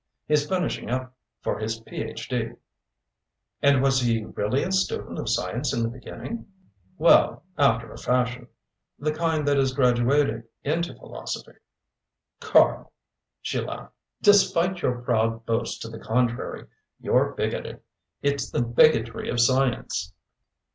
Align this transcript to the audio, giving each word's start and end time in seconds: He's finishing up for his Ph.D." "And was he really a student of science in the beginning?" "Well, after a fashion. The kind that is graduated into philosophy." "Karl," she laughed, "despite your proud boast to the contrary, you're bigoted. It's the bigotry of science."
He's 0.25 0.49
finishing 0.49 0.89
up 0.89 1.13
for 1.43 1.59
his 1.59 1.79
Ph.D." 1.81 2.53
"And 3.61 3.83
was 3.83 4.01
he 4.01 4.25
really 4.25 4.63
a 4.63 4.71
student 4.71 5.19
of 5.19 5.29
science 5.29 5.73
in 5.73 5.83
the 5.83 5.89
beginning?" 5.89 6.47
"Well, 6.97 7.43
after 7.55 7.91
a 7.93 7.99
fashion. 7.99 8.47
The 8.97 9.11
kind 9.13 9.47
that 9.47 9.57
is 9.59 9.75
graduated 9.75 10.45
into 10.63 10.95
philosophy." 10.95 11.59
"Karl," 12.39 12.91
she 13.43 13.59
laughed, 13.61 13.93
"despite 14.23 14.81
your 14.81 15.03
proud 15.03 15.45
boast 15.45 15.83
to 15.83 15.87
the 15.87 15.99
contrary, 15.99 16.65
you're 16.99 17.33
bigoted. 17.33 17.81
It's 18.23 18.49
the 18.49 18.63
bigotry 18.63 19.29
of 19.29 19.39
science." 19.39 20.13